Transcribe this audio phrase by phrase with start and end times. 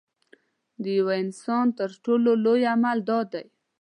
[0.81, 3.45] د یوه انسان تر ټولو لوی عمل دا دی.